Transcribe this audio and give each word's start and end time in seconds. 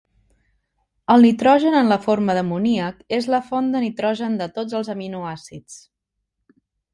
El 1.15 1.25
nitrogen 1.25 1.77
en 1.81 1.91
la 1.93 1.97
forma 2.05 2.35
d'amoníac 2.37 3.03
és 3.19 3.27
la 3.35 3.41
font 3.51 3.69
de 3.75 3.83
nitrogen 3.85 4.39
de 4.41 4.49
tots 4.57 4.79
els 4.81 4.91
aminoàcids. 4.97 5.79